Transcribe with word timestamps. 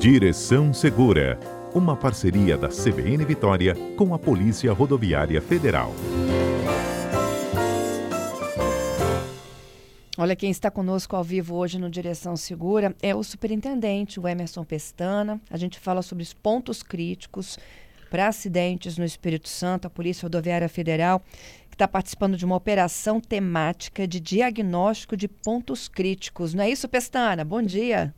Direção 0.00 0.72
Segura, 0.72 1.38
uma 1.74 1.94
parceria 1.94 2.56
da 2.56 2.68
CBN 2.68 3.22
Vitória 3.22 3.74
com 3.98 4.14
a 4.14 4.18
Polícia 4.18 4.72
Rodoviária 4.72 5.42
Federal. 5.42 5.92
Olha, 10.16 10.34
quem 10.34 10.50
está 10.50 10.70
conosco 10.70 11.14
ao 11.14 11.22
vivo 11.22 11.54
hoje 11.54 11.78
no 11.78 11.90
Direção 11.90 12.34
Segura 12.34 12.96
é 13.02 13.14
o 13.14 13.22
superintendente, 13.22 14.18
o 14.18 14.26
Emerson 14.26 14.64
Pestana. 14.64 15.38
A 15.50 15.58
gente 15.58 15.78
fala 15.78 16.00
sobre 16.00 16.22
os 16.22 16.32
pontos 16.32 16.82
críticos 16.82 17.58
para 18.10 18.28
acidentes 18.28 18.96
no 18.96 19.04
Espírito 19.04 19.50
Santo, 19.50 19.86
a 19.86 19.90
Polícia 19.90 20.22
Rodoviária 20.22 20.70
Federal, 20.70 21.20
que 21.68 21.74
está 21.74 21.86
participando 21.86 22.38
de 22.38 22.46
uma 22.46 22.56
operação 22.56 23.20
temática 23.20 24.08
de 24.08 24.18
diagnóstico 24.18 25.14
de 25.14 25.28
pontos 25.28 25.88
críticos. 25.88 26.54
Não 26.54 26.64
é 26.64 26.70
isso, 26.70 26.88
Pestana? 26.88 27.44
Bom 27.44 27.60
dia. 27.60 28.14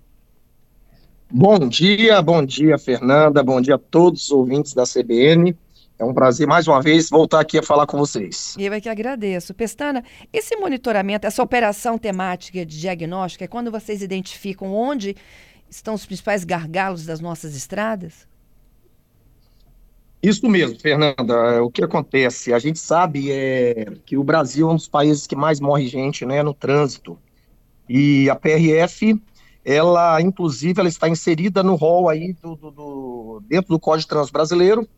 Bom 1.35 1.67
dia, 1.67 2.21
bom 2.21 2.45
dia, 2.45 2.77
Fernanda, 2.77 3.43
bom 3.43 3.59
dia 3.59 3.77
a 3.77 3.79
todos 3.79 4.25
os 4.25 4.31
ouvintes 4.31 4.75
da 4.75 4.85
CBN. 4.85 5.57
É 5.99 6.05
um 6.05 6.13
prazer, 6.13 6.47
mais 6.47 6.69
uma 6.69 6.83
vez, 6.83 7.09
voltar 7.09 7.41
aqui 7.41 7.57
a 7.57 7.63
falar 7.63 7.87
com 7.87 7.97
vocês. 7.97 8.55
Eu 8.59 8.71
é 8.71 8.79
que 8.83 8.89
agradeço. 8.91 9.55
Pestana, 9.55 10.05
esse 10.31 10.55
monitoramento, 10.57 11.27
essa 11.27 11.43
operação 11.43 11.97
temática 11.97 12.67
de 12.67 12.79
diagnóstico, 12.79 13.45
é 13.45 13.47
quando 13.47 13.71
vocês 13.71 14.03
identificam 14.03 14.75
onde 14.75 15.17
estão 15.71 15.95
os 15.95 16.05
principais 16.05 16.45
gargalos 16.45 17.07
das 17.07 17.19
nossas 17.19 17.57
estradas? 17.57 18.29
Isso 20.23 20.47
mesmo, 20.51 20.79
Fernanda. 20.79 21.63
O 21.63 21.71
que 21.71 21.83
acontece? 21.83 22.53
A 22.53 22.59
gente 22.59 22.79
sabe 22.79 23.33
é, 23.33 23.87
que 24.05 24.19
o 24.19 24.23
Brasil 24.23 24.69
é 24.69 24.73
um 24.73 24.77
dos 24.77 24.87
países 24.87 25.27
que 25.27 25.35
mais 25.35 25.61
morre 25.61 25.87
gente 25.87 26.27
né, 26.27 26.43
no 26.43 26.53
trânsito. 26.53 27.19
E 27.89 28.29
a 28.29 28.37
PRF 28.37 29.19
ela, 29.65 30.21
inclusive, 30.21 30.81
ela 30.81 30.89
está 30.89 31.09
inserida 31.09 31.63
no 31.63 31.75
rol 31.75 32.09
aí 32.09 32.33
do, 32.35 32.57
do, 32.57 32.71
do 32.71 33.43
dentro 33.47 33.69
do 33.69 33.79
Código 33.79 34.03
de 34.03 34.09
Trânsito 34.09 34.33
Brasileiro, 34.33 34.89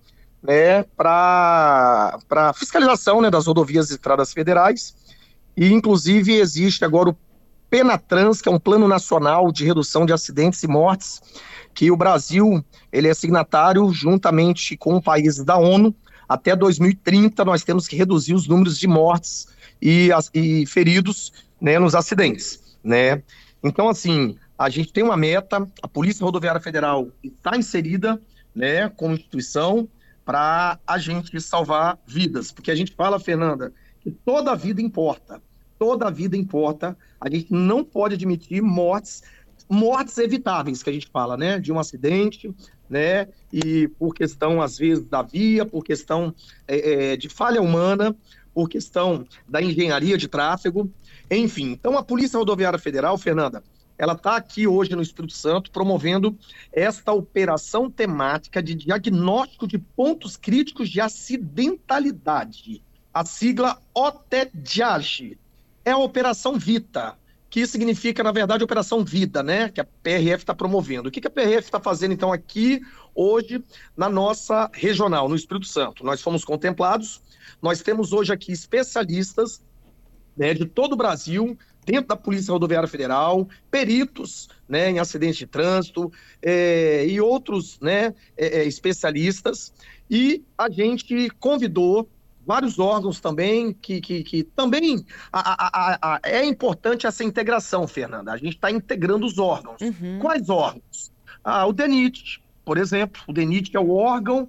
né, 0.43 0.83
para 0.97 2.53
fiscalização 2.55 3.21
né, 3.21 3.31
das 3.31 3.47
rodovias 3.47 3.91
e 3.91 3.95
estradas 3.95 4.33
federais. 4.33 4.95
E, 5.57 5.73
inclusive, 5.73 6.35
existe 6.35 6.85
agora 6.85 7.11
o 7.11 7.17
Penatrans, 7.71 8.41
que 8.41 8.49
é 8.49 8.53
um 8.53 8.59
plano 8.59 8.87
nacional 8.89 9.51
de 9.51 9.65
redução 9.65 10.07
de 10.07 10.13
acidentes 10.13 10.63
e 10.63 10.69
mortes, 10.69 11.21
que 11.75 11.91
o 11.91 11.97
Brasil 11.97 12.65
ele 12.93 13.09
é 13.09 13.15
signatário 13.15 13.91
juntamente 13.93 14.77
com 14.77 15.01
países 15.01 15.45
da 15.45 15.57
ONU. 15.57 15.95
Até 16.29 16.55
2030, 16.57 17.45
nós 17.45 17.65
temos 17.65 17.87
que 17.87 17.97
reduzir 17.97 18.35
os 18.35 18.47
números 18.47 18.79
de 18.79 18.87
mortes 18.87 19.49
e, 19.81 20.09
e 20.33 20.67
feridos 20.67 21.33
né, 21.61 21.79
nos 21.79 21.95
acidentes. 21.95 22.79
Né? 22.83 23.23
Então, 23.63 23.89
assim, 23.89 24.37
a 24.59 24.69
gente 24.69 24.93
tem 24.93 25.03
uma 25.03 25.17
meta, 25.17 25.69
a 25.83 25.89
Polícia 25.89 26.25
Rodoviária 26.25 26.61
Federal 26.61 27.09
está 27.23 27.57
inserida, 27.57 28.21
né, 28.55 28.89
como 28.89 29.15
instituição, 29.15 29.89
para 30.25 30.79
a 30.87 30.99
gente 30.99 31.41
salvar 31.41 31.99
vidas. 32.07 32.51
Porque 32.51 32.71
a 32.71 32.75
gente 32.75 32.93
fala, 32.93 33.21
Fernanda, 33.21 33.73
que 34.01 34.11
toda 34.11 34.55
vida 34.55 34.81
importa. 34.81 35.43
Toda 35.79 36.11
vida 36.11 36.37
importa. 36.37 36.97
A 37.21 37.29
gente 37.29 37.53
não 37.53 37.85
pode 37.85 38.15
admitir 38.15 38.63
mortes, 38.63 39.23
mortes 39.69 40.17
evitáveis, 40.19 40.83
que 40.83 40.91
a 40.91 40.93
gente 40.93 41.09
fala, 41.09 41.37
né? 41.37 41.59
De 41.59 41.73
um 41.73 41.79
acidente, 41.79 42.55
né? 42.89 43.29
E 43.53 43.89
por 43.89 44.15
questão, 44.15 44.63
às 44.63 44.79
vezes, 44.79 45.05
da 45.05 45.21
via, 45.21 45.67
por 45.67 45.85
questão 45.85 46.35
é, 46.67 47.13
é 47.13 47.17
de 47.17 47.29
falha 47.29 47.61
humana, 47.61 48.17
por 48.55 48.69
questão 48.69 49.27
da 49.49 49.61
engenharia 49.61 50.17
de 50.17 50.29
tráfego, 50.29 50.91
enfim. 51.31 51.73
Então, 51.73 51.99
a 51.99 52.03
Polícia 52.03 52.39
Rodoviária 52.39 52.79
Federal, 52.79 53.19
Fernanda, 53.19 53.63
ela 53.97 54.15
está 54.15 54.37
aqui 54.37 54.67
hoje 54.67 54.95
no 54.95 55.03
Espírito 55.03 55.35
Santo 55.35 55.71
promovendo 55.71 56.37
esta 56.73 57.13
operação 57.13 57.91
temática 57.91 58.63
de 58.63 58.75
diagnóstico 58.75 59.67
de 59.67 59.79
pontos 59.79 60.37
críticos 60.37 60.89
de 60.89 61.01
acidentalidade. 61.01 62.83
A 63.13 63.25
sigla 63.25 63.81
OTEDIAGE 63.95 65.39
é 65.85 65.93
a 65.93 65.99
Operação 65.99 66.59
Vita, 66.59 67.17
que 67.49 67.65
significa, 67.69 68.25
na 68.25 68.33
verdade, 68.33 68.65
Operação 68.65 69.05
Vida, 69.05 69.41
né? 69.41 69.69
Que 69.69 69.81
a 69.81 69.85
PRF 69.85 70.43
está 70.43 70.53
promovendo. 70.53 71.09
O 71.09 71.13
que, 71.13 71.21
que 71.21 71.29
a 71.29 71.31
PRF 71.31 71.67
está 71.67 71.79
fazendo, 71.79 72.13
então, 72.13 72.33
aqui, 72.33 72.81
hoje, 73.15 73.63
na 73.97 74.09
nossa 74.09 74.69
regional, 74.75 75.29
no 75.29 75.37
Espírito 75.37 75.67
Santo? 75.67 76.05
Nós 76.05 76.21
fomos 76.21 76.45
contemplados, 76.45 77.23
nós 77.63 77.81
temos 77.81 78.13
hoje 78.13 78.33
aqui 78.33 78.51
especialistas 78.51 79.63
né, 80.37 80.53
de 80.53 80.67
todo 80.67 80.95
o 80.95 80.97
Brasil, 80.97 81.57
dentro 81.85 82.09
da 82.09 82.17
Polícia 82.17 82.53
Rodoviária 82.53 82.89
Federal, 82.89 83.49
peritos 83.71 84.49
né, 84.69 84.91
em 84.91 84.99
acidentes 84.99 85.37
de 85.37 85.47
trânsito 85.47 86.13
é, 86.43 87.07
e 87.07 87.21
outros 87.21 87.79
né, 87.81 88.15
é, 88.37 88.65
especialistas. 88.65 89.73
E 90.11 90.43
a 90.57 90.71
gente 90.71 91.31
convidou 91.41 92.09
vários 92.47 92.79
órgãos 92.79 93.21
também, 93.21 93.73
que, 93.73 94.01
que, 94.01 94.23
que 94.23 94.43
também 94.43 95.05
a, 95.33 95.41
a, 95.41 96.15
a, 96.15 96.21
é 96.23 96.45
importante 96.45 97.07
essa 97.07 97.25
integração, 97.25 97.89
Fernanda. 97.89 98.33
A 98.33 98.37
gente 98.37 98.57
está 98.57 98.71
integrando 98.71 99.27
os 99.27 99.39
órgãos. 99.39 99.81
Uhum. 99.81 100.19
Quais 100.21 100.49
órgãos? 100.49 101.11
Ah, 101.43 101.67
o 101.67 101.73
DENIT, 101.73 102.43
por 102.65 102.79
exemplo. 102.79 103.23
O 103.27 103.33
DENIT 103.33 103.77
é 103.77 103.81
o 103.81 103.91
órgão 103.91 104.49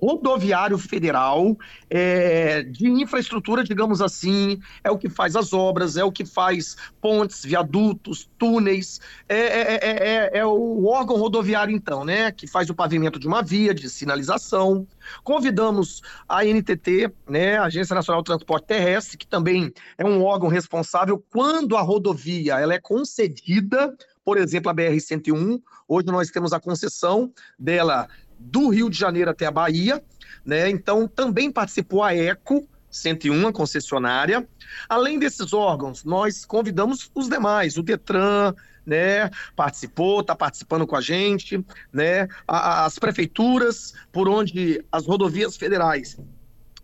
rodoviário 0.00 0.78
federal 0.78 1.56
é, 1.88 2.62
de 2.62 2.88
infraestrutura, 2.88 3.64
digamos 3.64 4.00
assim, 4.00 4.58
é 4.84 4.90
o 4.90 4.98
que 4.98 5.08
faz 5.08 5.36
as 5.36 5.52
obras, 5.52 5.96
é 5.96 6.04
o 6.04 6.12
que 6.12 6.24
faz 6.24 6.76
pontes, 7.00 7.44
viadutos, 7.44 8.28
túneis, 8.38 9.00
é, 9.28 9.38
é, 9.38 9.78
é, 9.82 10.38
é 10.38 10.46
o 10.46 10.86
órgão 10.86 11.16
rodoviário, 11.16 11.74
então, 11.74 12.04
né, 12.04 12.30
que 12.30 12.46
faz 12.46 12.68
o 12.70 12.74
pavimento 12.74 13.18
de 13.18 13.26
uma 13.26 13.42
via, 13.42 13.74
de 13.74 13.88
sinalização. 13.88 14.86
Convidamos 15.22 16.02
a 16.28 16.44
NTT, 16.44 17.10
né, 17.28 17.58
Agência 17.58 17.94
Nacional 17.94 18.22
de 18.22 18.26
Transporte 18.26 18.66
Terrestre, 18.66 19.16
que 19.16 19.26
também 19.26 19.72
é 19.96 20.04
um 20.04 20.22
órgão 20.22 20.48
responsável 20.48 21.22
quando 21.30 21.76
a 21.76 21.82
rodovia 21.82 22.54
ela 22.54 22.74
é 22.74 22.80
concedida, 22.80 23.96
por 24.24 24.38
exemplo, 24.38 24.68
a 24.68 24.74
BR-101, 24.74 25.62
hoje 25.86 26.06
nós 26.08 26.30
temos 26.30 26.52
a 26.52 26.58
concessão 26.58 27.32
dela 27.56 28.08
do 28.38 28.68
Rio 28.68 28.90
de 28.90 28.98
Janeiro 28.98 29.30
até 29.30 29.46
a 29.46 29.50
Bahia, 29.50 30.02
né? 30.44 30.68
Então 30.70 31.08
também 31.08 31.50
participou 31.50 32.02
a 32.02 32.14
ECO 32.14 32.66
101, 32.90 33.48
a 33.48 33.52
concessionária. 33.52 34.48
Além 34.88 35.18
desses 35.18 35.52
órgãos, 35.52 36.04
nós 36.04 36.44
convidamos 36.44 37.10
os 37.14 37.28
demais, 37.28 37.76
o 37.76 37.82
Detran, 37.82 38.54
né, 38.84 39.30
participou, 39.56 40.20
está 40.20 40.34
participando 40.34 40.86
com 40.86 40.94
a 40.94 41.00
gente, 41.00 41.64
né, 41.92 42.28
as 42.46 42.98
prefeituras, 42.98 43.92
por 44.12 44.28
onde 44.28 44.82
as 44.92 45.04
rodovias 45.06 45.56
federais 45.56 46.16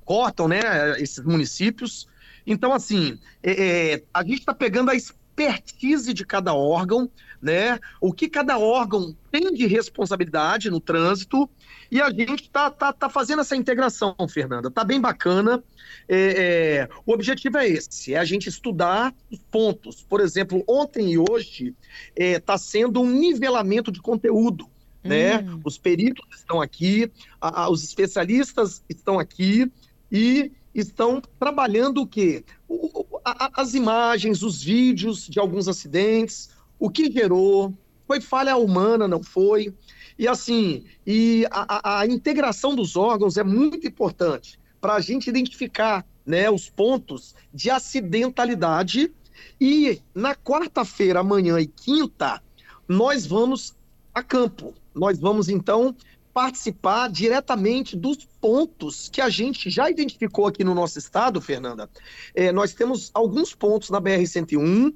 cortam, 0.04 0.48
né, 0.48 0.60
esses 1.00 1.20
municípios. 1.20 2.08
Então, 2.44 2.72
assim, 2.72 3.18
é, 3.42 3.92
é 3.94 4.02
a 4.12 4.24
gente 4.24 4.40
está 4.40 4.52
pegando 4.52 4.90
a 4.90 4.96
expertise 4.96 6.12
de 6.12 6.26
cada 6.26 6.52
órgão, 6.52 7.08
né? 7.42 7.80
O 8.00 8.12
que 8.12 8.28
cada 8.28 8.56
órgão 8.56 9.14
tem 9.30 9.52
de 9.52 9.66
responsabilidade 9.66 10.70
no 10.70 10.78
trânsito 10.78 11.50
e 11.90 12.00
a 12.00 12.08
gente 12.08 12.44
está 12.44 12.70
tá, 12.70 12.92
tá 12.92 13.10
fazendo 13.10 13.40
essa 13.40 13.56
integração, 13.56 14.14
Fernanda. 14.28 14.70
Tá 14.70 14.84
bem 14.84 15.00
bacana. 15.00 15.62
É, 16.08 16.86
é, 16.86 16.88
o 17.04 17.12
objetivo 17.12 17.58
é 17.58 17.68
esse: 17.68 18.14
é 18.14 18.18
a 18.18 18.24
gente 18.24 18.48
estudar 18.48 19.12
os 19.30 19.40
pontos. 19.50 20.02
Por 20.08 20.20
exemplo, 20.20 20.62
ontem 20.68 21.12
e 21.12 21.18
hoje 21.18 21.74
está 22.16 22.54
é, 22.54 22.58
sendo 22.58 23.02
um 23.02 23.10
nivelamento 23.10 23.90
de 23.90 24.00
conteúdo. 24.00 24.68
Né? 25.02 25.38
Hum. 25.38 25.60
Os 25.64 25.76
peritos 25.76 26.24
estão 26.32 26.62
aqui, 26.62 27.10
a, 27.40 27.64
a, 27.64 27.70
os 27.70 27.82
especialistas 27.82 28.84
estão 28.88 29.18
aqui 29.18 29.70
e 30.10 30.52
estão 30.72 31.20
trabalhando 31.38 32.02
o 32.02 32.06
quê? 32.06 32.44
O, 32.68 33.04
a, 33.24 33.60
as 33.60 33.74
imagens, 33.74 34.42
os 34.42 34.62
vídeos 34.62 35.26
de 35.26 35.38
alguns 35.38 35.68
acidentes, 35.68 36.50
o 36.82 36.90
que 36.90 37.08
gerou, 37.12 37.72
foi 38.08 38.20
falha 38.20 38.56
humana, 38.56 39.06
não 39.06 39.22
foi? 39.22 39.72
E 40.18 40.26
assim, 40.26 40.82
e 41.06 41.46
a, 41.48 42.00
a 42.00 42.06
integração 42.08 42.74
dos 42.74 42.96
órgãos 42.96 43.36
é 43.36 43.44
muito 43.44 43.86
importante 43.86 44.58
para 44.80 44.94
a 44.94 45.00
gente 45.00 45.30
identificar 45.30 46.04
né, 46.26 46.50
os 46.50 46.68
pontos 46.68 47.36
de 47.54 47.70
acidentalidade. 47.70 49.12
E 49.60 50.02
na 50.12 50.34
quarta-feira, 50.34 51.20
amanhã 51.20 51.60
e 51.60 51.68
quinta, 51.68 52.42
nós 52.88 53.24
vamos 53.24 53.76
a 54.12 54.20
campo. 54.20 54.74
Nós 54.92 55.20
vamos 55.20 55.48
então 55.48 55.94
participar 56.34 57.08
diretamente 57.08 57.96
dos 57.96 58.26
pontos 58.40 59.08
que 59.08 59.20
a 59.20 59.28
gente 59.28 59.70
já 59.70 59.88
identificou 59.88 60.48
aqui 60.48 60.64
no 60.64 60.74
nosso 60.74 60.98
estado, 60.98 61.40
Fernanda. 61.40 61.88
É, 62.34 62.50
nós 62.50 62.74
temos 62.74 63.08
alguns 63.14 63.54
pontos 63.54 63.88
na 63.88 64.00
BR-101, 64.00 64.92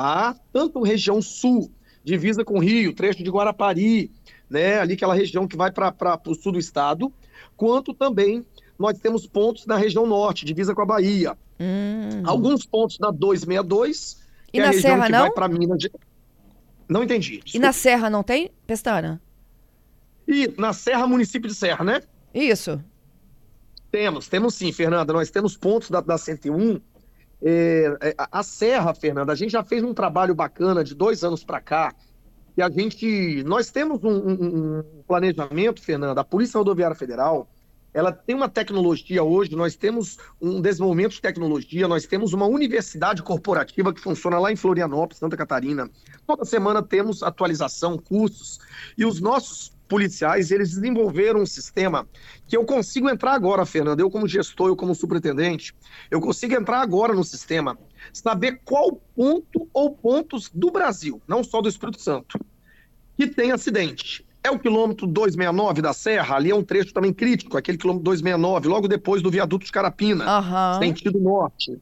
tá? 0.00 0.34
Tanto 0.50 0.82
região 0.82 1.20
sul, 1.20 1.70
divisa 2.02 2.42
com 2.42 2.54
o 2.54 2.58
Rio, 2.58 2.94
trecho 2.94 3.22
de 3.22 3.30
Guarapari, 3.30 4.10
né? 4.48 4.80
Ali 4.80 4.94
aquela 4.94 5.14
região 5.14 5.46
que 5.46 5.58
vai 5.58 5.70
para 5.70 6.18
o 6.26 6.34
sul 6.34 6.52
do 6.52 6.58
estado, 6.58 7.12
quanto 7.54 7.92
também 7.92 8.44
nós 8.78 8.98
temos 8.98 9.26
pontos 9.26 9.66
na 9.66 9.76
região 9.76 10.06
norte, 10.06 10.46
divisa 10.46 10.74
com 10.74 10.80
a 10.80 10.86
Bahia. 10.86 11.36
Hum. 11.60 12.22
Alguns 12.24 12.64
pontos 12.64 12.98
na 12.98 13.10
262, 13.10 14.22
e 14.54 14.58
na 14.58 14.68
é 14.68 14.72
Serra 14.72 15.08
não? 15.10 15.30
Minas. 15.50 15.78
De... 15.78 15.92
Não 16.88 17.02
entendi. 17.04 17.32
Desculpa. 17.32 17.56
E 17.56 17.60
na 17.60 17.72
Serra 17.74 18.08
não 18.08 18.22
tem, 18.22 18.50
Pestana? 18.66 19.20
E 20.26 20.50
na 20.56 20.72
Serra, 20.72 21.06
município 21.06 21.46
de 21.46 21.54
Serra, 21.54 21.84
né? 21.84 22.02
Isso. 22.32 22.82
Temos, 23.92 24.28
temos 24.28 24.54
sim, 24.54 24.72
Fernanda. 24.72 25.12
Nós 25.12 25.30
temos 25.30 25.58
pontos 25.58 25.90
da, 25.90 26.00
da 26.00 26.16
101. 26.16 26.80
É, 27.42 27.96
é, 28.00 28.14
a 28.18 28.42
Serra, 28.42 28.94
Fernanda, 28.94 29.32
a 29.32 29.36
gente 29.36 29.52
já 29.52 29.64
fez 29.64 29.82
um 29.82 29.94
trabalho 29.94 30.34
bacana 30.34 30.84
de 30.84 30.94
dois 30.94 31.24
anos 31.24 31.42
para 31.44 31.60
cá. 31.60 31.94
E 32.56 32.62
a 32.62 32.68
gente. 32.68 33.42
Nós 33.44 33.70
temos 33.70 34.02
um, 34.02 34.10
um, 34.10 34.78
um 34.78 35.02
planejamento, 35.06 35.80
Fernanda. 35.80 36.20
A 36.20 36.24
Polícia 36.24 36.58
Rodoviária 36.58 36.96
Federal 36.96 37.48
ela 37.92 38.12
tem 38.12 38.36
uma 38.36 38.48
tecnologia 38.48 39.22
hoje, 39.22 39.56
nós 39.56 39.74
temos 39.74 40.16
um 40.40 40.60
desenvolvimento 40.60 41.12
de 41.12 41.20
tecnologia, 41.20 41.88
nós 41.88 42.06
temos 42.06 42.32
uma 42.32 42.46
universidade 42.46 43.22
corporativa 43.22 43.92
que 43.92 44.00
funciona 44.00 44.38
lá 44.38 44.52
em 44.52 44.56
Florianópolis, 44.56 45.18
Santa 45.18 45.36
Catarina. 45.36 45.90
Toda 46.26 46.44
semana 46.44 46.82
temos 46.82 47.22
atualização, 47.22 47.98
cursos, 47.98 48.60
e 48.96 49.04
os 49.04 49.20
nossos 49.20 49.72
policiais, 49.90 50.52
eles 50.52 50.70
desenvolveram 50.70 51.40
um 51.40 51.46
sistema 51.46 52.08
que 52.46 52.56
eu 52.56 52.64
consigo 52.64 53.10
entrar 53.10 53.32
agora, 53.32 53.66
Fernando, 53.66 53.98
eu 53.98 54.08
como 54.08 54.28
gestor, 54.28 54.68
eu 54.68 54.76
como 54.76 54.94
superintendente, 54.94 55.74
eu 56.08 56.20
consigo 56.20 56.54
entrar 56.54 56.80
agora 56.80 57.12
no 57.12 57.24
sistema, 57.24 57.76
saber 58.12 58.60
qual 58.64 58.92
ponto 59.14 59.68
ou 59.74 59.96
pontos 59.96 60.48
do 60.54 60.70
Brasil, 60.70 61.20
não 61.26 61.42
só 61.42 61.60
do 61.60 61.68
Espírito 61.68 62.00
Santo, 62.00 62.38
que 63.16 63.26
tem 63.26 63.50
acidente. 63.50 64.24
É 64.42 64.50
o 64.50 64.58
quilômetro 64.58 65.06
269 65.06 65.82
da 65.82 65.92
Serra, 65.92 66.36
ali 66.36 66.50
é 66.50 66.54
um 66.54 66.62
trecho 66.62 66.94
também 66.94 67.12
crítico, 67.12 67.58
aquele 67.58 67.76
quilômetro 67.76 68.04
269, 68.04 68.68
logo 68.68 68.88
depois 68.88 69.20
do 69.20 69.30
viaduto 69.30 69.66
de 69.66 69.72
Carapina, 69.72 70.24
uhum. 70.40 70.78
sentido 70.78 71.18
norte. 71.18 71.78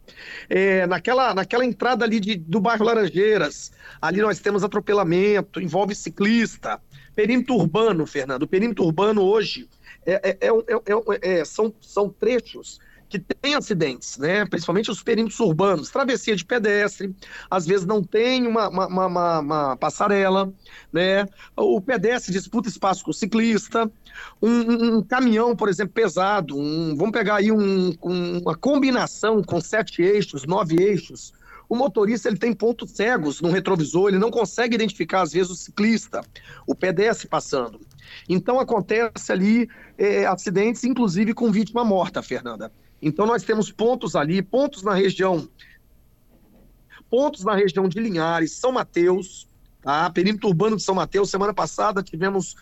É, 0.48 0.84
naquela, 0.86 1.32
naquela 1.32 1.64
entrada 1.64 2.04
ali 2.04 2.18
de, 2.18 2.36
do 2.36 2.60
bairro 2.60 2.84
Laranjeiras, 2.84 3.70
ali 4.02 4.20
nós 4.20 4.40
temos 4.40 4.64
atropelamento, 4.64 5.60
envolve 5.60 5.94
ciclista. 5.94 6.80
Perímetro 7.14 7.54
urbano, 7.54 8.06
Fernando, 8.06 8.42
o 8.42 8.48
perímetro 8.48 8.84
urbano 8.84 9.22
hoje 9.22 9.68
é, 10.04 10.36
é, 10.40 11.40
é, 11.40 11.44
são, 11.44 11.72
são 11.80 12.08
trechos 12.08 12.80
que 13.08 13.18
tem 13.18 13.54
acidentes, 13.54 14.18
né? 14.18 14.44
principalmente 14.46 14.90
os 14.90 15.02
perímetros 15.02 15.40
urbanos, 15.40 15.90
travessia 15.90 16.36
de 16.36 16.44
pedestre, 16.44 17.14
às 17.50 17.66
vezes 17.66 17.86
não 17.86 18.02
tem 18.02 18.46
uma, 18.46 18.68
uma, 18.68 19.06
uma, 19.06 19.38
uma 19.40 19.76
passarela, 19.76 20.52
né? 20.92 21.26
o 21.56 21.80
pedestre 21.80 22.32
disputa 22.32 22.68
espaço 22.68 23.04
com 23.04 23.10
o 23.10 23.14
ciclista, 23.14 23.90
um, 24.42 24.96
um 24.96 25.02
caminhão, 25.02 25.56
por 25.56 25.68
exemplo, 25.68 25.94
pesado, 25.94 26.58
um, 26.58 26.94
vamos 26.96 27.12
pegar 27.12 27.36
aí 27.36 27.50
um, 27.50 27.94
uma 28.02 28.54
combinação 28.54 29.42
com 29.42 29.60
sete 29.60 30.02
eixos, 30.02 30.44
nove 30.44 30.76
eixos, 30.76 31.32
o 31.68 31.76
motorista 31.76 32.28
ele 32.28 32.38
tem 32.38 32.52
pontos 32.52 32.92
cegos 32.92 33.40
no 33.40 33.50
retrovisor, 33.50 34.08
ele 34.08 34.18
não 34.18 34.30
consegue 34.30 34.74
identificar 34.74 35.22
às 35.22 35.32
vezes 35.32 35.50
o 35.50 35.54
ciclista, 35.54 36.22
o 36.66 36.74
pedestre 36.74 37.28
passando. 37.28 37.80
Então 38.28 38.58
acontece 38.58 39.30
ali 39.30 39.68
é, 39.98 40.24
acidentes, 40.24 40.84
inclusive 40.84 41.34
com 41.34 41.52
vítima 41.52 41.84
morta, 41.84 42.22
Fernanda. 42.22 42.72
Então 43.00 43.26
nós 43.26 43.42
temos 43.42 43.70
pontos 43.70 44.16
ali, 44.16 44.42
pontos 44.42 44.82
na 44.82 44.94
região, 44.94 45.48
pontos 47.08 47.44
na 47.44 47.54
região 47.54 47.88
de 47.88 48.00
Linhares, 48.00 48.52
São 48.52 48.72
Mateus, 48.72 49.48
tá? 49.80 50.10
perímetro 50.10 50.48
urbano 50.48 50.76
de 50.76 50.82
São 50.82 50.94
Mateus. 50.94 51.30
Semana 51.30 51.54
passada 51.54 52.02
tivemos 52.02 52.56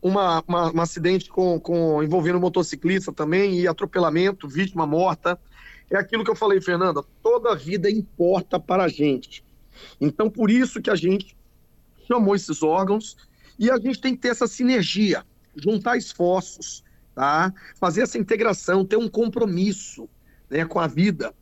uma, 0.00 0.42
uma, 0.46 0.72
um 0.72 0.80
acidente 0.80 1.28
com, 1.28 1.60
com 1.60 2.02
envolvendo 2.02 2.38
um 2.38 2.40
motociclista 2.40 3.12
também 3.12 3.60
e 3.60 3.68
atropelamento, 3.68 4.48
vítima 4.48 4.86
morta. 4.86 5.38
É 5.90 5.96
aquilo 5.96 6.24
que 6.24 6.30
eu 6.30 6.36
falei, 6.36 6.60
Fernanda, 6.60 7.02
toda 7.22 7.54
vida 7.54 7.90
importa 7.90 8.58
para 8.58 8.84
a 8.84 8.88
gente. 8.88 9.44
Então, 10.00 10.30
por 10.30 10.50
isso 10.50 10.80
que 10.80 10.90
a 10.90 10.94
gente 10.94 11.36
chamou 12.06 12.34
esses 12.34 12.62
órgãos 12.62 13.16
e 13.58 13.70
a 13.70 13.78
gente 13.78 14.00
tem 14.00 14.14
que 14.14 14.22
ter 14.22 14.28
essa 14.28 14.46
sinergia, 14.46 15.24
juntar 15.54 15.96
esforços, 15.96 16.82
tá? 17.14 17.52
Fazer 17.76 18.02
essa 18.02 18.18
integração, 18.18 18.84
ter 18.84 18.96
um 18.96 19.08
compromisso 19.08 20.08
né, 20.48 20.64
com 20.64 20.78
a 20.78 20.86
vida. 20.86 21.34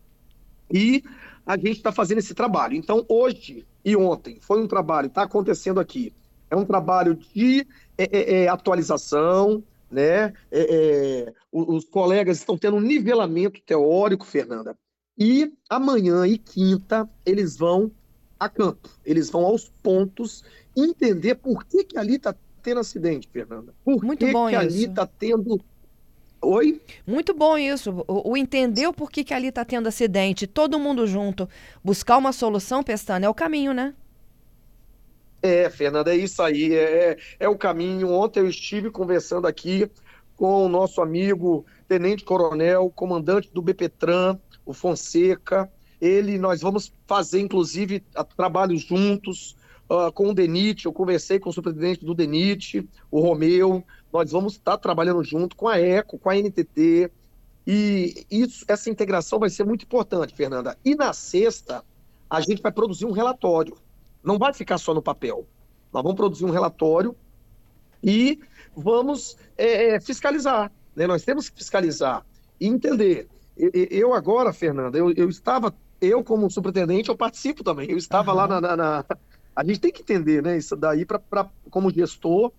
E 0.72 1.02
a 1.44 1.56
gente 1.56 1.78
está 1.78 1.92
fazendo 1.92 2.18
esse 2.18 2.34
trabalho. 2.34 2.74
Então, 2.74 3.04
hoje 3.08 3.66
e 3.84 3.96
ontem 3.96 4.38
foi 4.40 4.62
um 4.62 4.68
trabalho, 4.68 5.06
está 5.06 5.22
acontecendo 5.22 5.80
aqui. 5.80 6.12
É 6.50 6.56
um 6.56 6.64
trabalho 6.64 7.14
de 7.14 7.66
é, 7.96 8.04
é, 8.04 8.42
é 8.42 8.48
atualização, 8.48 9.62
né? 9.90 10.32
É, 10.50 11.24
é, 11.26 11.32
os 11.50 11.84
colegas 11.84 12.38
estão 12.38 12.56
tendo 12.56 12.76
um 12.76 12.80
nivelamento 12.80 13.60
teórico, 13.62 14.24
Fernanda. 14.24 14.76
E 15.18 15.52
amanhã 15.68 16.26
e 16.26 16.38
quinta 16.38 17.08
eles 17.26 17.56
vão 17.56 17.90
a 18.38 18.48
campo, 18.48 18.88
eles 19.04 19.28
vão 19.28 19.44
aos 19.44 19.68
pontos 19.82 20.42
entender 20.74 21.34
por 21.34 21.64
que, 21.64 21.84
que 21.84 21.98
ali 21.98 22.14
está 22.14 22.34
tendo 22.62 22.80
acidente, 22.80 23.28
Fernanda. 23.32 23.74
Por 23.84 24.04
Muito 24.04 24.24
que, 24.24 24.32
bom 24.32 24.48
que 24.48 24.56
isso. 24.56 24.60
ali 24.60 24.84
está 24.84 25.06
tendo. 25.06 25.60
Oi? 26.42 26.80
Muito 27.06 27.34
bom 27.34 27.58
isso. 27.58 28.04
O, 28.06 28.30
o 28.30 28.36
entender 28.36 28.86
o 28.86 28.92
porquê 28.92 29.22
que 29.24 29.34
ali 29.34 29.48
está 29.48 29.64
tendo 29.64 29.88
acidente, 29.88 30.46
todo 30.46 30.78
mundo 30.78 31.06
junto, 31.06 31.48
buscar 31.84 32.16
uma 32.16 32.32
solução, 32.32 32.82
Pestana, 32.82 33.26
é 33.26 33.28
o 33.28 33.34
caminho, 33.34 33.72
né? 33.72 33.94
É, 35.42 35.70
Fernanda, 35.70 36.14
é 36.14 36.18
isso 36.18 36.42
aí. 36.42 36.74
É, 36.74 37.16
é 37.38 37.48
o 37.48 37.56
caminho. 37.56 38.10
Ontem 38.10 38.40
eu 38.40 38.48
estive 38.48 38.90
conversando 38.90 39.46
aqui 39.46 39.90
com 40.36 40.64
o 40.64 40.68
nosso 40.68 41.02
amigo 41.02 41.66
Tenente 41.86 42.24
Coronel, 42.24 42.90
comandante 42.94 43.50
do 43.52 43.60
BPTran, 43.60 44.38
o 44.64 44.72
Fonseca. 44.72 45.70
Ele, 46.00 46.38
nós 46.38 46.62
vamos 46.62 46.92
fazer, 47.06 47.40
inclusive, 47.40 48.02
trabalhos 48.36 48.82
juntos 48.82 49.54
uh, 49.90 50.12
com 50.12 50.28
o 50.30 50.34
DENIT, 50.34 50.86
eu 50.86 50.92
conversei 50.92 51.40
com 51.40 51.50
o 51.50 51.52
superintendente 51.52 52.04
do 52.04 52.14
DENIT, 52.14 52.88
o 53.10 53.20
Romeu, 53.20 53.84
nós 54.12 54.30
vamos 54.30 54.54
estar 54.54 54.78
trabalhando 54.78 55.22
junto 55.24 55.56
com 55.56 55.66
a 55.66 55.78
ECO, 55.80 56.18
com 56.18 56.30
a 56.30 56.36
NTT, 56.36 57.10
e 57.66 58.26
isso, 58.30 58.64
essa 58.68 58.88
integração 58.88 59.38
vai 59.38 59.50
ser 59.50 59.64
muito 59.64 59.84
importante, 59.84 60.34
Fernanda. 60.34 60.78
E 60.84 60.94
na 60.94 61.12
sexta, 61.12 61.84
a 62.28 62.40
gente 62.40 62.62
vai 62.62 62.72
produzir 62.72 63.04
um 63.04 63.12
relatório. 63.12 63.76
Não 64.22 64.38
vai 64.38 64.52
ficar 64.52 64.78
só 64.78 64.94
no 64.94 65.02
papel. 65.02 65.46
Nós 65.92 66.02
vamos 66.02 66.16
produzir 66.16 66.44
um 66.44 66.50
relatório 66.50 67.14
e 68.02 68.40
vamos 68.74 69.36
é, 69.58 69.94
é 69.94 70.00
fiscalizar. 70.00 70.72
Né? 70.96 71.06
Nós 71.06 71.24
temos 71.24 71.48
que 71.48 71.58
fiscalizar 71.58 72.24
e 72.58 72.66
entender. 72.66 73.28
Eu, 73.56 74.14
agora, 74.14 74.52
Fernanda, 74.52 74.96
eu, 74.96 75.12
eu, 75.12 75.28
estava, 75.28 75.74
eu 76.00 76.24
como 76.24 76.50
superintendente, 76.50 77.10
eu 77.10 77.16
participo 77.16 77.62
também. 77.62 77.90
Eu 77.90 77.98
estava 77.98 78.30
uhum. 78.30 78.36
lá 78.36 78.48
na, 78.48 78.76
na, 78.76 79.04
a 79.54 79.64
gente 79.64 79.80
tem 79.80 79.92
que 79.92 80.02
entender 80.02 80.42
né, 80.42 80.56
isso 80.56 80.76
daí 80.76 81.04
pra, 81.04 81.18
pra 81.18 81.48
como 81.70 81.90
gestor 81.90 82.52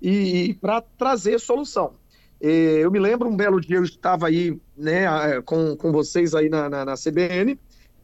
e, 0.00 0.50
e 0.50 0.54
para 0.54 0.80
trazer 0.80 1.38
solução. 1.40 1.94
É, 2.40 2.48
eu 2.48 2.90
me 2.90 2.98
lembro 2.98 3.28
um 3.28 3.36
belo 3.36 3.60
dia 3.60 3.78
eu 3.78 3.84
estava 3.84 4.26
aí 4.26 4.58
né, 4.76 5.40
com, 5.42 5.74
com 5.76 5.90
vocês 5.90 6.34
aí 6.34 6.48
na, 6.48 6.68
na, 6.68 6.84
na 6.84 6.94
CBN 6.94 7.58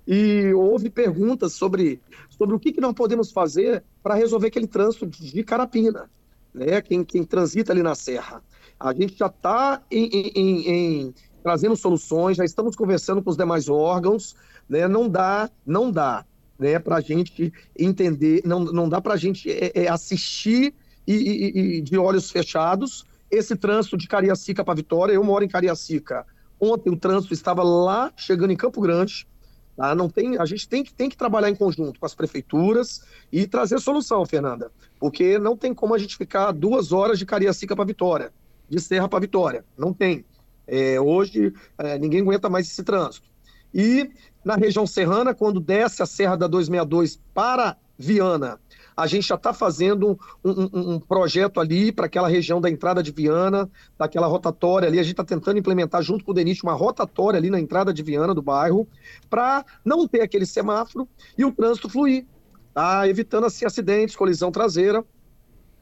e 0.06 0.52
houve 0.54 0.88
perguntas 0.90 1.52
sobre, 1.52 2.00
sobre 2.30 2.54
o 2.54 2.58
que, 2.58 2.72
que 2.72 2.80
nós 2.80 2.94
podemos 2.94 3.30
fazer 3.30 3.84
para 4.02 4.14
resolver 4.14 4.48
aquele 4.48 4.66
trânsito 4.66 5.06
de 5.06 5.44
Carapina, 5.44 6.10
né, 6.52 6.80
quem, 6.80 7.04
quem 7.04 7.24
transita 7.24 7.72
ali 7.72 7.82
na 7.82 7.94
Serra. 7.94 8.42
A 8.80 8.92
gente 8.92 9.16
já 9.16 9.26
está 9.26 9.82
em, 9.90 10.32
em, 10.34 10.68
em, 10.68 11.14
trazendo 11.42 11.76
soluções, 11.76 12.38
já 12.38 12.44
estamos 12.44 12.74
conversando 12.74 13.22
com 13.22 13.30
os 13.30 13.36
demais 13.36 13.68
órgãos, 13.68 14.34
né, 14.68 14.88
não 14.88 15.08
dá, 15.08 15.50
não 15.64 15.90
dá 15.90 16.24
né, 16.62 16.78
para 16.78 16.96
a 16.96 17.00
gente 17.00 17.52
entender, 17.78 18.42
não, 18.44 18.60
não 18.60 18.88
dá 18.88 19.00
para 19.00 19.14
a 19.14 19.16
gente 19.16 19.50
é, 19.50 19.72
é, 19.74 19.88
assistir 19.88 20.74
e, 21.06 21.12
e, 21.14 21.78
e, 21.78 21.80
de 21.82 21.98
olhos 21.98 22.30
fechados 22.30 23.04
esse 23.30 23.56
trânsito 23.56 23.96
de 23.96 24.06
Cariacica 24.06 24.62
para 24.62 24.74
Vitória. 24.74 25.14
Eu 25.14 25.24
moro 25.24 25.42
em 25.42 25.48
Cariacica. 25.48 26.26
Ontem 26.60 26.90
o 26.90 26.96
trânsito 26.96 27.32
estava 27.32 27.62
lá, 27.62 28.12
chegando 28.14 28.52
em 28.52 28.56
Campo 28.56 28.80
Grande. 28.80 29.26
Tá? 29.74 29.94
Não 29.94 30.08
tem, 30.08 30.38
a 30.38 30.44
gente 30.44 30.68
tem 30.68 30.84
que, 30.84 30.92
tem 30.92 31.08
que 31.08 31.16
trabalhar 31.16 31.48
em 31.48 31.54
conjunto 31.56 31.98
com 31.98 32.04
as 32.04 32.14
prefeituras 32.14 33.02
e 33.32 33.46
trazer 33.46 33.80
solução, 33.80 34.24
Fernanda. 34.26 34.70
Porque 35.00 35.38
não 35.38 35.56
tem 35.56 35.72
como 35.72 35.94
a 35.94 35.98
gente 35.98 36.16
ficar 36.16 36.52
duas 36.52 36.92
horas 36.92 37.18
de 37.18 37.24
Cariacica 37.24 37.74
para 37.74 37.86
Vitória, 37.86 38.32
de 38.68 38.78
Serra 38.78 39.08
para 39.08 39.18
Vitória. 39.18 39.64
Não 39.76 39.94
tem. 39.94 40.24
É, 40.66 41.00
hoje 41.00 41.54
é, 41.78 41.98
ninguém 41.98 42.20
aguenta 42.20 42.50
mais 42.50 42.68
esse 42.68 42.84
trânsito. 42.84 43.26
E 43.74 44.10
na 44.44 44.56
região 44.56 44.86
serrana, 44.86 45.34
quando 45.34 45.60
desce 45.60 46.02
a 46.02 46.06
Serra 46.06 46.36
da 46.36 46.46
262 46.46 47.20
para 47.32 47.76
Viana, 47.98 48.58
a 48.96 49.06
gente 49.06 49.28
já 49.28 49.36
está 49.36 49.52
fazendo 49.52 50.18
um, 50.44 50.50
um, 50.50 50.94
um, 50.94 51.00
projeto 51.00 51.60
ali 51.60 51.92
para 51.92 52.06
aquela 52.06 52.28
região 52.28 52.60
da 52.60 52.68
entrada 52.68 53.02
de 53.02 53.10
Viana, 53.10 53.70
daquela 53.98 54.26
rotatória 54.26 54.88
ali. 54.88 54.98
A 54.98 55.02
gente 55.02 55.12
está 55.12 55.24
tentando 55.24 55.58
implementar 55.58 56.02
junto 56.02 56.24
com 56.24 56.30
o 56.30 56.34
Denite 56.34 56.62
uma 56.62 56.74
rotatória 56.74 57.38
ali 57.38 57.50
na 57.50 57.60
entrada 57.60 57.92
de 57.92 58.02
Viana 58.02 58.34
do 58.34 58.42
bairro, 58.42 58.86
para 59.30 59.64
não 59.84 60.06
ter 60.06 60.20
aquele 60.20 60.46
semáforo 60.46 61.08
e 61.36 61.44
o 61.44 61.52
trânsito 61.52 61.88
fluir, 61.88 62.26
tá? 62.74 63.08
evitando 63.08 63.46
assim 63.46 63.64
acidentes, 63.64 64.16
colisão 64.16 64.50
traseira. 64.50 65.04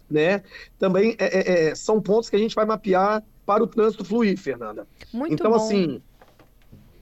Né? 0.08 0.42
Também 0.78 1.14
é, 1.18 1.38
é, 1.38 1.68
é 1.68 1.74
são 1.74 2.00
pontos 2.00 2.28
que 2.28 2.36
a 2.36 2.38
gente 2.38 2.54
vai 2.54 2.64
mapear 2.64 3.22
para 3.46 3.62
o 3.62 3.66
trânsito 3.66 4.04
fluir, 4.04 4.38
Fernanda. 4.38 4.86
Muito 5.12 5.34
então, 5.34 5.50
bom. 5.50 5.56
assim, 5.56 6.02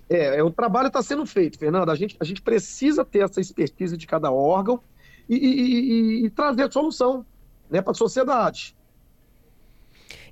é, 0.08 0.38
é, 0.38 0.42
o 0.42 0.50
trabalho 0.50 0.88
está 0.88 1.02
sendo 1.02 1.26
feito, 1.26 1.58
Fernando. 1.58 1.90
A 1.90 1.94
gente, 1.94 2.16
a 2.18 2.24
gente 2.24 2.40
precisa 2.40 3.04
ter 3.04 3.20
essa 3.20 3.40
expertise 3.40 3.96
de 3.96 4.06
cada 4.06 4.30
órgão 4.30 4.80
e, 5.28 5.36
e, 5.36 6.22
e, 6.22 6.26
e 6.26 6.30
trazer 6.30 6.72
solução 6.72 7.24
né, 7.70 7.82
para 7.82 7.92
a 7.92 7.94
sociedade. 7.94 8.74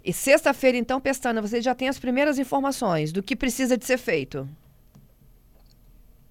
E 0.05 0.13
sexta-feira, 0.13 0.79
então, 0.79 1.01
Pestana, 1.01 1.43
você 1.43 1.61
já 1.61 1.75
tem 1.75 1.89
as 1.89 1.99
primeiras 1.99 2.39
informações 2.39 3.13
do 3.13 3.23
que 3.23 3.35
precisa 3.35 3.77
de 3.77 3.85
ser 3.85 3.99
feito. 3.99 4.49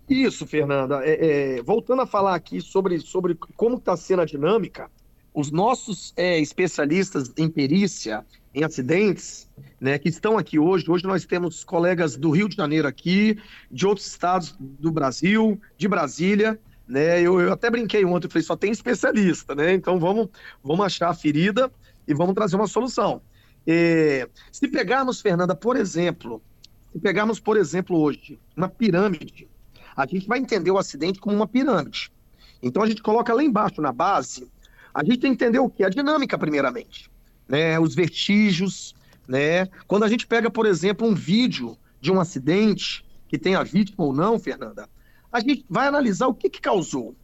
Isso, 0.10 0.46
Fernanda. 0.46 1.02
É, 1.04 1.58
é, 1.58 1.62
voltando 1.62 2.02
a 2.02 2.08
falar 2.08 2.36
aqui 2.36 2.62
sobre, 2.62 3.00
sobre 3.00 3.36
como 3.56 3.76
está 3.78 3.98
sendo 3.98 4.22
a 4.22 4.26
dinâmica, 4.26 4.90
os 5.34 5.52
nossos 5.52 6.14
é, 6.16 6.40
especialistas 6.40 7.32
em 7.38 7.50
perícia, 7.50 8.26
em 8.56 8.64
acidentes, 8.64 9.50
né, 9.82 10.00
que 10.00 10.08
estão 10.08 10.38
aqui 10.38 10.58
hoje. 10.58 10.90
Hoje 10.90 11.04
nós 11.04 11.26
temos 11.26 11.66
colegas 11.66 12.16
do 12.16 12.32
Rio 12.32 12.48
de 12.48 12.56
Janeiro 12.56 12.88
aqui, 12.88 13.38
de 13.70 13.86
outros 13.86 14.08
estados 14.08 14.56
do 14.58 14.90
Brasil, 14.92 15.60
de 15.78 15.90
Brasília. 15.90 16.58
Né, 16.88 17.22
eu, 17.22 17.42
eu 17.42 17.52
até 17.52 17.70
brinquei 17.70 18.06
ontem, 18.06 18.30
falei, 18.30 18.44
só 18.44 18.56
tem 18.56 18.72
especialista, 18.72 19.54
né? 19.54 19.74
Então 19.74 20.00
vamos, 20.00 20.30
vamos 20.64 20.86
achar 20.86 21.10
a 21.10 21.14
ferida 21.14 21.70
e 22.08 22.14
vamos 22.14 22.34
trazer 22.34 22.56
uma 22.56 22.68
solução. 22.68 23.22
É, 23.68 24.30
se 24.52 24.68
pegarmos, 24.70 25.20
Fernanda, 25.20 25.54
por 25.54 25.76
exemplo, 25.76 26.42
se 26.94 27.00
pegarmos, 27.00 27.40
por 27.40 27.58
exemplo, 27.58 28.00
hoje, 28.00 28.40
uma 28.56 28.70
pirâmide, 28.70 29.50
a 29.98 30.06
gente 30.06 30.28
vai 30.28 30.40
entender 30.40 30.72
o 30.72 30.78
acidente 30.78 31.20
como 31.20 31.36
uma 31.36 31.48
pirâmide. 31.48 32.10
Então 32.64 32.82
a 32.82 32.88
gente 32.88 33.02
coloca 33.02 33.34
lá 33.34 33.44
embaixo, 33.44 33.82
na 33.82 33.92
base, 33.92 34.48
a 34.94 35.04
gente 35.04 35.18
tem 35.18 35.36
que 35.36 35.44
entender 35.44 35.60
o 35.60 35.70
que? 35.70 35.84
A 35.84 35.90
dinâmica, 35.90 36.38
primeiramente. 36.38 37.10
Né? 37.48 37.80
Os 37.80 37.94
vestígios, 37.94 38.96
né? 39.28 39.68
Quando 39.88 40.04
a 40.04 40.10
gente 40.10 40.26
pega, 40.28 40.50
por 40.50 40.66
exemplo, 40.66 41.08
um 41.08 41.14
vídeo 41.14 41.78
de 42.00 42.12
um 42.12 42.20
acidente, 42.20 43.06
que 43.28 43.38
tem 43.38 43.56
a 43.56 43.64
vítima 43.64 44.06
ou 44.06 44.14
não, 44.14 44.40
Fernanda, 44.40 44.88
a 45.32 45.40
gente 45.40 45.66
vai 45.70 45.88
analisar 45.88 46.28
o 46.28 46.34
que, 46.34 46.50
que 46.50 46.62
causou. 46.62 47.16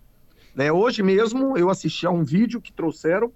Né? 0.55 0.71
Hoje 0.71 1.01
mesmo 1.01 1.57
eu 1.57 1.69
assisti 1.69 2.05
a 2.05 2.11
um 2.11 2.23
vídeo 2.23 2.61
que 2.61 2.73
trouxeram 2.73 3.31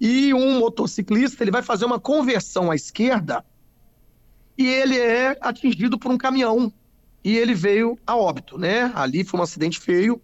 e 0.00 0.32
um 0.34 0.58
motociclista 0.58 1.42
ele 1.42 1.50
vai 1.50 1.62
fazer 1.62 1.84
uma 1.84 1.98
conversão 1.98 2.70
à 2.70 2.76
esquerda 2.76 3.44
e 4.56 4.66
ele 4.66 4.98
é 4.98 5.36
atingido 5.40 5.98
por 5.98 6.12
um 6.12 6.18
caminhão 6.18 6.72
e 7.24 7.36
ele 7.36 7.54
veio 7.54 7.98
a 8.06 8.14
óbito, 8.14 8.58
né? 8.58 8.92
Ali 8.94 9.24
foi 9.24 9.40
um 9.40 9.42
acidente 9.42 9.80
feio. 9.80 10.20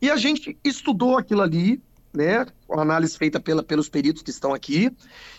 E 0.00 0.10
a 0.10 0.16
gente 0.16 0.58
estudou 0.64 1.18
aquilo 1.18 1.42
ali, 1.42 1.82
né? 2.12 2.46
Com 2.66 2.80
análise 2.80 3.16
feita 3.16 3.40
pela, 3.40 3.62
pelos 3.62 3.88
peritos 3.88 4.22
que 4.22 4.30
estão 4.30 4.54
aqui. 4.54 4.90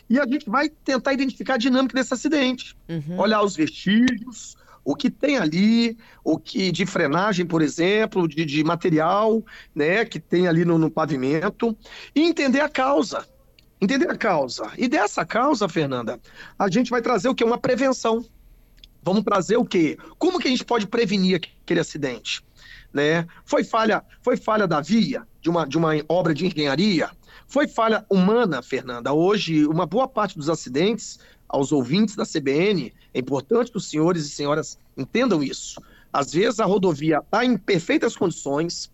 E 0.09 0.19
a 0.19 0.25
gente 0.25 0.49
vai 0.49 0.69
tentar 0.69 1.13
identificar 1.13 1.55
a 1.55 1.57
dinâmica 1.57 1.95
desse 1.95 2.13
acidente. 2.13 2.75
Uhum. 2.87 3.19
Olhar 3.19 3.41
os 3.43 3.55
vestígios, 3.55 4.55
o 4.83 4.95
que 4.95 5.09
tem 5.09 5.37
ali, 5.37 5.97
o 6.23 6.37
que 6.37 6.71
de 6.71 6.85
frenagem, 6.85 7.45
por 7.45 7.61
exemplo, 7.61 8.27
de, 8.27 8.45
de 8.45 8.63
material, 8.63 9.43
né? 9.73 10.05
Que 10.05 10.19
tem 10.19 10.47
ali 10.47 10.65
no, 10.65 10.77
no 10.77 10.89
pavimento. 10.89 11.75
E 12.15 12.21
entender 12.21 12.61
a 12.61 12.69
causa. 12.69 13.27
Entender 13.81 14.09
a 14.09 14.17
causa. 14.17 14.71
E 14.77 14.87
dessa 14.87 15.25
causa, 15.25 15.69
Fernanda, 15.69 16.19
a 16.57 16.69
gente 16.69 16.89
vai 16.89 17.01
trazer 17.01 17.29
o 17.29 17.35
que? 17.35 17.43
Uma 17.43 17.57
prevenção. 17.57 18.25
Vamos 19.01 19.23
trazer 19.23 19.57
o 19.57 19.65
quê? 19.65 19.97
Como 20.17 20.39
que 20.39 20.47
a 20.47 20.51
gente 20.51 20.65
pode 20.65 20.85
prevenir 20.85 21.39
aquele 21.63 21.79
acidente? 21.79 22.43
Né? 22.93 23.27
Foi 23.45 23.63
falha, 23.63 24.03
foi 24.21 24.35
falha 24.35 24.67
da 24.67 24.81
via, 24.81 25.27
de 25.41 25.49
uma, 25.49 25.65
de 25.65 25.77
uma 25.77 25.91
obra 26.07 26.33
de 26.33 26.45
engenharia? 26.47 27.09
Foi 27.47 27.67
falha 27.67 28.05
humana, 28.09 28.61
Fernanda? 28.61 29.13
Hoje, 29.13 29.65
uma 29.65 29.85
boa 29.85 30.07
parte 30.07 30.37
dos 30.37 30.49
acidentes, 30.49 31.19
aos 31.47 31.71
ouvintes 31.71 32.15
da 32.15 32.25
CBN, 32.25 32.93
é 33.13 33.19
importante 33.19 33.71
que 33.71 33.77
os 33.77 33.89
senhores 33.89 34.25
e 34.25 34.29
senhoras 34.29 34.77
entendam 34.97 35.43
isso. 35.43 35.81
Às 36.11 36.33
vezes 36.33 36.59
a 36.59 36.65
rodovia 36.65 37.19
está 37.19 37.45
em 37.45 37.57
perfeitas 37.57 38.15
condições, 38.15 38.91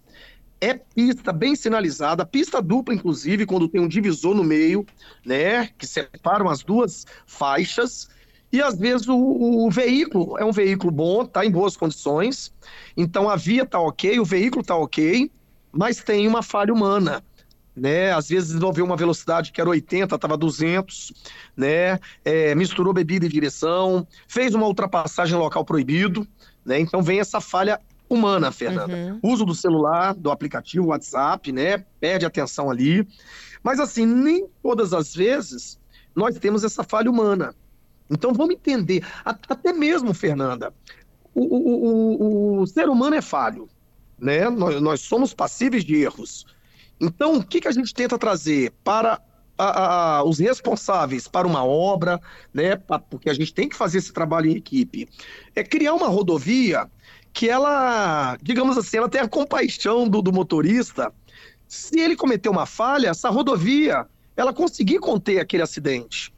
é 0.60 0.74
pista 0.74 1.32
bem 1.34 1.56
sinalizada, 1.56 2.26
pista 2.26 2.62
dupla, 2.62 2.94
inclusive, 2.94 3.46
quando 3.46 3.68
tem 3.68 3.82
um 3.82 3.88
divisor 3.88 4.34
no 4.34 4.44
meio, 4.44 4.86
né, 5.26 5.68
que 5.78 5.86
separam 5.86 6.50
as 6.50 6.64
duas 6.64 7.06
faixas, 7.26 8.10
e 8.52 8.62
às 8.62 8.78
vezes 8.78 9.08
o, 9.08 9.16
o 9.16 9.70
veículo 9.70 10.38
é 10.38 10.46
um 10.46 10.52
veículo 10.52 10.92
bom, 10.92 11.24
está 11.24 11.46
em 11.46 11.52
boas 11.52 11.76
condições, 11.76 12.54
então 12.96 13.30
a 13.30 13.36
via 13.36 13.64
está 13.64 13.80
ok, 13.80 14.20
o 14.20 14.26
veículo 14.26 14.62
está 14.62 14.76
ok, 14.76 15.30
mas 15.72 15.98
tem 15.98 16.28
uma 16.28 16.42
falha 16.42 16.74
humana. 16.74 17.24
Né, 17.76 18.14
às 18.14 18.30
vezes 18.30 18.48
desenvolveu 18.48 18.86
uma 18.86 18.96
velocidade 18.96 19.52
que 19.52 19.60
era 19.60 19.70
80, 19.70 20.16
estava 20.16 20.38
200, 20.38 21.12
né, 21.58 22.00
é, 22.24 22.56
misturou 22.56 22.94
bebida 22.94 23.26
e 23.26 23.30
direção, 23.30 24.08
fez 24.30 24.56
uma 24.56 24.66
ultrapassagem 24.66 25.38
local 25.38 25.66
proibido, 25.66 26.26
né, 26.66 26.80
então 26.80 27.04
vem 27.04 27.20
essa 27.20 27.42
falha 27.42 27.78
humana, 28.10 28.50
Fernanda. 28.50 28.96
Uhum. 28.96 29.20
Uso 29.22 29.46
do 29.46 29.54
celular, 29.54 30.14
do 30.14 30.32
aplicativo 30.32 30.88
WhatsApp, 30.88 31.52
né, 31.52 31.84
perde 32.00 32.26
atenção 32.26 32.72
ali, 32.72 33.06
mas 33.62 33.78
assim, 33.78 34.06
nem 34.06 34.48
todas 34.64 34.94
as 34.94 35.14
vezes 35.14 35.78
nós 36.16 36.40
temos 36.40 36.64
essa 36.64 36.82
falha 36.82 37.12
humana. 37.12 37.54
Então 38.10 38.34
vamos 38.34 38.56
entender, 38.56 39.04
até 39.24 39.74
mesmo, 39.74 40.14
Fernanda, 40.14 40.74
o, 41.34 41.42
o, 41.42 42.60
o, 42.60 42.62
o 42.62 42.68
ser 42.68 42.88
humano 42.88 43.16
é 43.16 43.22
falho, 43.22 43.68
né? 44.18 44.50
Nós, 44.50 44.82
nós, 44.82 45.02
somos 45.02 45.34
passíveis 45.34 45.84
de 45.84 45.96
erros. 45.96 46.46
Então, 47.00 47.38
o 47.38 47.44
que, 47.44 47.60
que 47.60 47.68
a 47.68 47.72
gente 47.72 47.94
tenta 47.94 48.18
trazer 48.18 48.72
para 48.84 49.20
a, 49.58 50.18
a, 50.18 50.24
os 50.24 50.40
responsáveis 50.40 51.28
para 51.28 51.48
uma 51.48 51.66
obra, 51.66 52.22
né? 52.54 52.76
Porque 53.10 53.30
a 53.30 53.34
gente 53.34 53.54
tem 53.54 53.68
que 53.68 53.76
fazer 53.76 53.98
esse 53.98 54.14
trabalho 54.14 54.50
em 54.50 54.56
equipe. 54.56 55.10
É 55.56 55.64
criar 55.64 55.94
uma 55.94 56.08
rodovia 56.08 56.90
que 57.34 57.50
ela, 57.50 58.38
digamos 58.42 58.78
assim, 58.78 58.98
ela 58.98 59.10
tenha 59.10 59.28
compaixão 59.28 60.08
do, 60.08 60.22
do 60.22 60.32
motorista. 60.32 61.14
Se 61.68 62.00
ele 62.00 62.16
cometer 62.16 62.50
uma 62.50 62.66
falha, 62.66 63.10
essa 63.10 63.30
rodovia, 63.30 64.08
ela 64.38 64.54
conseguir 64.54 65.00
conter 65.00 65.40
aquele 65.40 65.64
acidente. 65.64 66.34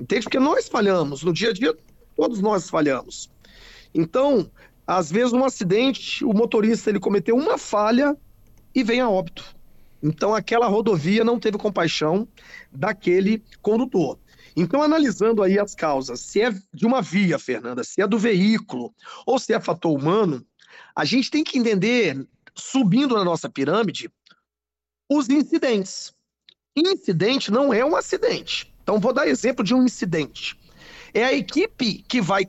Entende? 0.00 0.22
Porque 0.22 0.38
nós 0.38 0.66
falhamos, 0.66 1.22
no 1.22 1.32
dia 1.32 1.50
a 1.50 1.52
dia, 1.52 1.76
todos 2.16 2.40
nós 2.40 2.70
falhamos. 2.70 3.30
Então, 3.94 4.50
às 4.86 5.12
vezes, 5.12 5.32
um 5.32 5.44
acidente, 5.44 6.24
o 6.24 6.32
motorista 6.32 6.88
ele 6.88 6.98
cometeu 6.98 7.36
uma 7.36 7.58
falha 7.58 8.16
e 8.74 8.82
vem 8.82 9.00
a 9.00 9.08
óbito. 9.10 9.44
Então, 10.02 10.34
aquela 10.34 10.66
rodovia 10.66 11.22
não 11.22 11.38
teve 11.38 11.58
compaixão 11.58 12.26
daquele 12.72 13.42
condutor. 13.60 14.18
Então, 14.56 14.82
analisando 14.82 15.42
aí 15.42 15.58
as 15.58 15.74
causas, 15.74 16.20
se 16.20 16.40
é 16.40 16.50
de 16.72 16.86
uma 16.86 17.02
via, 17.02 17.38
Fernanda, 17.38 17.84
se 17.84 18.00
é 18.00 18.06
do 18.06 18.18
veículo 18.18 18.94
ou 19.26 19.38
se 19.38 19.52
é 19.52 19.60
fator 19.60 19.96
humano, 19.96 20.44
a 20.96 21.04
gente 21.04 21.30
tem 21.30 21.44
que 21.44 21.58
entender, 21.58 22.26
subindo 22.54 23.14
na 23.14 23.24
nossa 23.24 23.50
pirâmide, 23.50 24.10
os 25.08 25.28
incidentes. 25.28 26.14
Incidente 26.74 27.50
não 27.50 27.72
é 27.72 27.84
um 27.84 27.94
acidente. 27.94 28.72
Então, 28.90 28.98
vou 28.98 29.12
dar 29.12 29.28
exemplo 29.28 29.64
de 29.64 29.72
um 29.72 29.84
incidente. 29.84 30.58
É 31.14 31.24
a 31.24 31.32
equipe 31.32 32.04
que 32.08 32.20
vai 32.20 32.44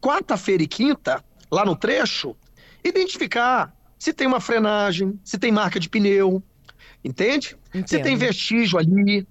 quarta-feira 0.00 0.62
e 0.62 0.66
quinta, 0.66 1.22
lá 1.50 1.62
no 1.62 1.76
trecho, 1.76 2.34
identificar 2.82 3.76
se 3.98 4.14
tem 4.14 4.26
uma 4.26 4.40
frenagem, 4.40 5.20
se 5.22 5.36
tem 5.36 5.52
marca 5.52 5.78
de 5.78 5.90
pneu, 5.90 6.42
entende? 7.04 7.54
Entendo. 7.68 7.86
Se 7.86 7.98
tem 7.98 8.16
vestígio 8.16 8.78
ali. 8.78 9.26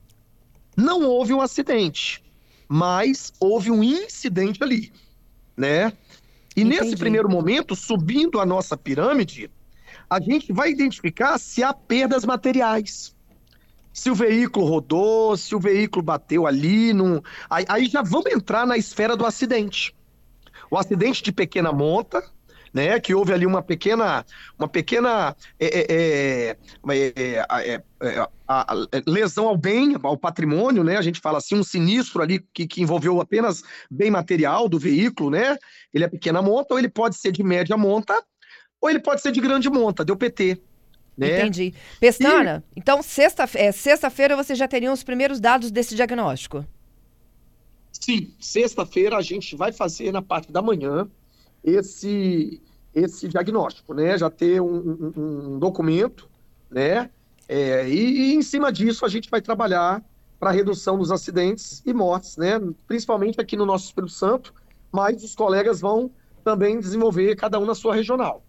Não 0.75 1.01
houve 1.01 1.33
um 1.33 1.41
acidente, 1.41 2.23
mas 2.69 3.33
houve 3.39 3.71
um 3.71 3.83
incidente 3.83 4.63
ali, 4.63 4.93
né? 5.55 5.91
E 6.55 6.61
Entendi. 6.61 6.81
nesse 6.81 6.97
primeiro 6.97 7.27
momento, 7.27 7.75
subindo 7.75 8.39
a 8.39 8.45
nossa 8.45 8.77
pirâmide, 8.77 9.49
a 10.07 10.21
gente 10.21 10.53
vai 10.53 10.69
identificar 10.69 11.39
se 11.39 11.63
há 11.63 11.73
perdas 11.73 12.23
materiais 12.25 13.16
se 13.97 14.11
o 14.11 14.15
veículo 14.15 14.67
rodou, 14.67 15.35
se 15.35 15.55
o 15.55 15.59
veículo 15.59 16.03
bateu 16.03 16.45
ali, 16.45 16.93
num... 16.93 17.19
aí, 17.49 17.65
aí 17.67 17.87
já 17.87 18.03
vamos 18.03 18.31
entrar 18.31 18.63
na 18.67 18.77
esfera 18.77 19.17
do 19.17 19.25
acidente. 19.25 19.91
O 20.69 20.77
acidente 20.77 21.23
de 21.23 21.31
pequena 21.31 21.71
monta, 21.71 22.23
né, 22.71 22.99
que 22.99 23.15
houve 23.15 23.33
ali 23.33 23.43
uma 23.43 23.63
pequena, 23.63 24.23
uma 24.57 24.67
pequena 24.67 25.35
é, 25.59 25.79
é, 25.79 26.57
é, 26.91 28.19
a, 28.47 28.71
a, 28.71 28.75
lesão 29.07 29.47
ao 29.47 29.57
bem, 29.57 29.95
ao 30.03 30.15
patrimônio, 30.15 30.83
né, 30.83 30.95
a 30.97 31.01
gente 31.01 31.19
fala 31.19 31.39
assim, 31.39 31.55
um 31.55 31.63
sinistro 31.63 32.21
ali 32.21 32.45
que, 32.53 32.67
que 32.67 32.83
envolveu 32.83 33.19
apenas 33.19 33.63
bem 33.89 34.11
material 34.11 34.69
do 34.69 34.77
veículo, 34.77 35.31
né, 35.31 35.57
ele 35.91 36.03
é 36.03 36.07
pequena 36.07 36.39
monta, 36.39 36.75
ou 36.75 36.79
ele 36.79 36.89
pode 36.89 37.15
ser 37.15 37.31
de 37.31 37.41
média 37.41 37.75
monta, 37.75 38.23
ou 38.79 38.91
ele 38.91 38.99
pode 38.99 39.21
ser 39.21 39.31
de 39.31 39.41
grande 39.41 39.71
monta, 39.71 40.05
deu 40.05 40.15
PT. 40.15 40.61
Né? 41.17 41.39
Entendi. 41.39 41.73
Pestana, 41.99 42.63
e... 42.75 42.79
então 42.79 43.01
sexta-feira 43.01 43.67
é, 43.67 43.71
sexta 43.71 44.09
você 44.35 44.53
já 44.53 44.67
teria 44.67 44.93
os 44.93 45.03
primeiros 45.03 45.39
dados 45.39 45.71
desse 45.71 45.95
diagnóstico? 45.95 46.63
Sim, 47.91 48.31
sexta-feira 48.39 49.17
a 49.17 49.21
gente 49.21 49.55
vai 49.55 49.71
fazer 49.71 50.11
na 50.11 50.21
parte 50.21 50.51
da 50.51 50.61
manhã 50.61 51.09
esse, 51.63 52.61
esse 52.93 53.27
diagnóstico, 53.27 53.93
né? 53.93 54.17
Já 54.17 54.29
ter 54.29 54.61
um, 54.61 55.13
um, 55.17 55.53
um 55.55 55.59
documento, 55.59 56.29
né? 56.69 57.09
É, 57.49 57.89
e, 57.89 58.31
e, 58.31 58.35
em 58.35 58.41
cima 58.41 58.71
disso 58.71 59.05
a 59.05 59.09
gente 59.09 59.29
vai 59.29 59.41
trabalhar 59.41 60.03
para 60.39 60.51
redução 60.51 60.99
dos 60.99 61.11
acidentes 61.11 61.81
e 61.85 61.93
mortes, 61.93 62.37
né? 62.37 62.61
Principalmente 62.87 63.41
aqui 63.41 63.57
no 63.57 63.65
nosso 63.65 63.85
Espírito 63.85 64.13
Santo, 64.13 64.53
mas 64.91 65.23
os 65.23 65.33
colegas 65.33 65.81
vão 65.81 66.11
também 66.43 66.79
desenvolver 66.79 67.35
cada 67.35 67.59
um 67.59 67.65
na 67.65 67.73
sua 67.73 67.95
regional. 67.95 68.43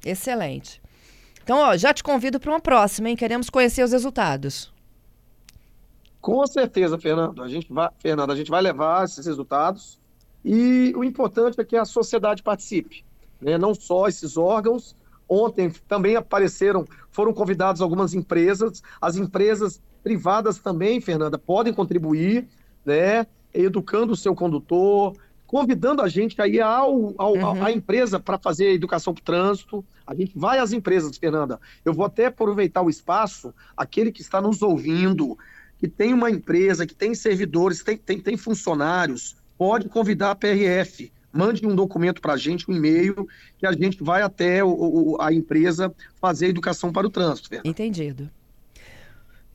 Com 6.20 6.46
certeza, 6.46 6.98
Fernando. 6.98 7.42
A 7.42 7.48
gente 7.48 7.72
vai, 7.72 7.88
Fernando, 7.98 8.30
a 8.30 8.36
gente 8.36 8.50
vai 8.50 8.60
levar 8.60 9.06
esses 9.06 9.24
resultados 9.24 9.98
e 10.44 10.92
o 10.94 11.02
importante 11.02 11.58
é 11.58 11.64
que 11.64 11.74
a 11.74 11.86
sociedade 11.86 12.42
participe, 12.42 13.02
né? 13.40 13.56
não 13.56 13.74
só 13.74 14.08
esses 14.08 14.36
órgãos. 14.36 14.94
Ontem 15.26 15.70
também 15.88 16.16
apareceram, 16.16 16.84
foram 17.10 17.32
convidadas 17.32 17.80
algumas 17.80 18.12
empresas, 18.12 18.82
as 19.00 19.16
empresas 19.16 19.80
privadas 20.02 20.58
também, 20.58 21.00
Fernanda, 21.00 21.38
podem 21.38 21.72
contribuir, 21.72 22.46
né? 22.84 23.26
Educando 23.54 24.12
o 24.12 24.16
seu 24.16 24.34
condutor, 24.34 25.14
convidando 25.48 26.02
a 26.02 26.08
gente 26.08 26.40
a 26.40 26.46
ir 26.46 26.60
ao, 26.60 27.14
ao 27.16 27.32
uhum. 27.32 27.64
à 27.64 27.72
empresa 27.72 28.20
para 28.20 28.38
fazer 28.38 28.70
educação 28.74 29.14
para 29.14 29.22
o 29.22 29.24
trânsito. 29.24 29.84
A 30.06 30.14
gente 30.14 30.38
vai 30.38 30.58
às 30.58 30.72
empresas, 30.72 31.16
Fernanda. 31.16 31.58
Eu 31.82 31.94
vou 31.94 32.04
até 32.04 32.26
aproveitar 32.26 32.82
o 32.82 32.90
espaço, 32.90 33.52
aquele 33.74 34.12
que 34.12 34.20
está 34.20 34.42
nos 34.42 34.60
ouvindo, 34.60 35.38
que 35.78 35.88
tem 35.88 36.12
uma 36.12 36.30
empresa, 36.30 36.86
que 36.86 36.94
tem 36.94 37.14
servidores, 37.14 37.82
tem, 37.82 37.96
tem, 37.96 38.20
tem 38.20 38.36
funcionários, 38.36 39.36
pode 39.56 39.88
convidar 39.88 40.32
a 40.32 40.34
PRF. 40.34 41.10
Mande 41.32 41.66
um 41.66 41.74
documento 41.74 42.20
para 42.20 42.34
a 42.34 42.36
gente, 42.36 42.70
um 42.70 42.74
e-mail, 42.74 43.26
que 43.58 43.66
a 43.66 43.72
gente 43.72 44.02
vai 44.02 44.20
até 44.20 44.62
o, 44.62 44.68
o, 44.68 45.16
a 45.20 45.32
empresa 45.32 45.94
fazer 46.20 46.48
educação 46.48 46.92
para 46.92 47.06
o 47.06 47.10
trânsito. 47.10 47.48
Fernanda. 47.48 47.68
Entendido. 47.68 48.30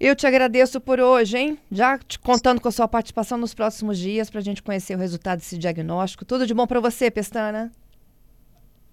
Eu 0.06 0.18
te 0.18 0.28
agradeço 0.28 0.82
por 0.82 1.00
hoje, 1.00 1.38
hein? 1.38 1.58
Já 1.72 1.98
te 1.98 2.20
contando 2.20 2.60
com 2.60 2.68
a 2.68 2.72
sua 2.74 2.90
participação 2.90 3.38
nos 3.38 3.54
próximos 3.54 3.98
dias 3.98 4.30
para 4.30 4.42
a 4.42 4.44
gente 4.44 4.62
conhecer 4.62 4.98
o 4.98 5.00
resultado 5.00 5.40
desse 5.40 5.58
diagnóstico. 5.58 6.26
Tudo 6.26 6.46
de 6.46 6.54
bom 6.54 6.68
para 6.68 6.82
você, 6.82 7.10
Pestana. 7.10 7.72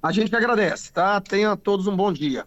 A 0.00 0.12
gente 0.12 0.32
agradece, 0.36 0.92
tá? 0.92 1.20
Tenha 1.20 1.56
todos 1.56 1.88
um 1.88 1.96
bom 1.96 2.12
dia. 2.12 2.46